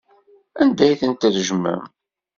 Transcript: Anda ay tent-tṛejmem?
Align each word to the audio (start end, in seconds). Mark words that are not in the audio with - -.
Anda 0.61 0.83
ay 0.87 0.93
tent-tṛejmem? 1.01 1.83